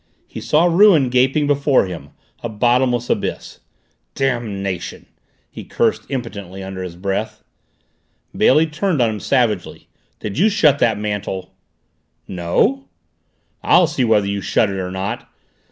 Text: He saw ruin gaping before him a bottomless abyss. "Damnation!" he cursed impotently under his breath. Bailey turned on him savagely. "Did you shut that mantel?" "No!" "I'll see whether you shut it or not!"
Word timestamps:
He 0.25 0.41
saw 0.41 0.63
ruin 0.65 1.09
gaping 1.09 1.45
before 1.45 1.85
him 1.85 2.09
a 2.41 2.49
bottomless 2.49 3.07
abyss. 3.07 3.59
"Damnation!" 4.15 5.05
he 5.51 5.63
cursed 5.63 6.09
impotently 6.09 6.63
under 6.63 6.81
his 6.81 6.95
breath. 6.95 7.43
Bailey 8.35 8.65
turned 8.65 8.99
on 8.99 9.11
him 9.11 9.19
savagely. 9.19 9.89
"Did 10.19 10.39
you 10.39 10.49
shut 10.49 10.79
that 10.79 10.97
mantel?" 10.97 11.53
"No!" 12.27 12.85
"I'll 13.61 13.85
see 13.85 14.03
whether 14.03 14.25
you 14.25 14.41
shut 14.41 14.71
it 14.71 14.79
or 14.79 14.89
not!" 14.89 15.31